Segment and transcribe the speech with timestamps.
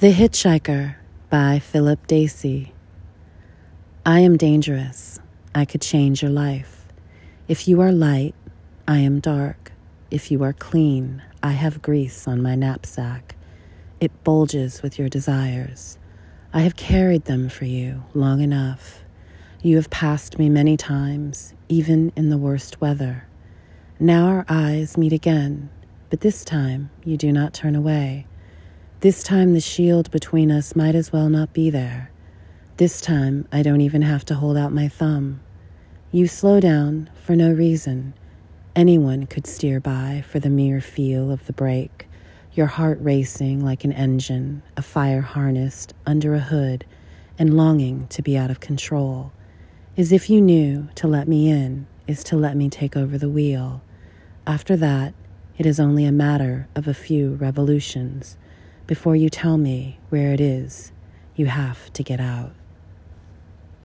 [0.00, 0.94] The Hitchhiker
[1.28, 2.72] by Philip Dacey.
[4.06, 5.20] I am dangerous.
[5.54, 6.86] I could change your life.
[7.48, 8.34] If you are light,
[8.88, 9.72] I am dark.
[10.10, 13.36] If you are clean, I have grease on my knapsack.
[14.00, 15.98] It bulges with your desires.
[16.54, 19.00] I have carried them for you long enough.
[19.60, 23.26] You have passed me many times, even in the worst weather.
[23.98, 25.68] Now our eyes meet again,
[26.08, 28.26] but this time you do not turn away.
[29.00, 32.10] This time, the shield between us might as well not be there.
[32.76, 35.40] This time, I don't even have to hold out my thumb.
[36.12, 38.12] You slow down for no reason.
[38.76, 42.08] Anyone could steer by for the mere feel of the brake,
[42.52, 46.84] your heart racing like an engine, a fire harnessed under a hood,
[47.38, 49.32] and longing to be out of control.
[49.96, 53.30] As if you knew to let me in is to let me take over the
[53.30, 53.80] wheel.
[54.46, 55.14] After that,
[55.56, 58.36] it is only a matter of a few revolutions
[58.90, 60.90] before you tell me where it is,
[61.36, 62.50] you have to get out.